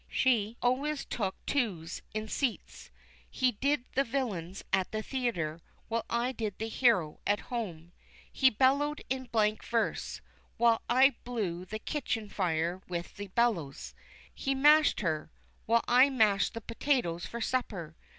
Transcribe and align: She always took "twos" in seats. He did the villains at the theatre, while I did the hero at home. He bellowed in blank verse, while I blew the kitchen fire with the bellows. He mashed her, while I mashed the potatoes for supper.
She 0.09 0.57
always 0.63 1.05
took 1.05 1.35
"twos" 1.45 2.01
in 2.11 2.27
seats. 2.27 2.89
He 3.29 3.51
did 3.51 3.85
the 3.93 4.03
villains 4.03 4.63
at 4.73 4.91
the 4.91 5.03
theatre, 5.03 5.61
while 5.89 6.05
I 6.09 6.31
did 6.31 6.57
the 6.57 6.69
hero 6.69 7.19
at 7.27 7.39
home. 7.51 7.91
He 8.31 8.49
bellowed 8.49 9.03
in 9.11 9.25
blank 9.25 9.63
verse, 9.63 10.19
while 10.57 10.81
I 10.89 11.17
blew 11.23 11.65
the 11.65 11.77
kitchen 11.77 12.29
fire 12.29 12.81
with 12.87 13.15
the 13.17 13.27
bellows. 13.27 13.93
He 14.33 14.55
mashed 14.55 15.01
her, 15.01 15.29
while 15.67 15.83
I 15.87 16.09
mashed 16.09 16.55
the 16.55 16.61
potatoes 16.61 17.27
for 17.27 17.39
supper. 17.39 17.95